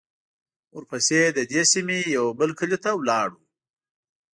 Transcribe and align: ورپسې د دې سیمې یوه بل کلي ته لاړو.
ورپسې 0.75 1.19
د 1.37 1.39
دې 1.51 1.61
سیمې 1.73 1.99
یوه 2.15 2.31
بل 2.39 2.49
کلي 2.59 2.77
ته 2.83 2.89
لاړو. 3.07 3.39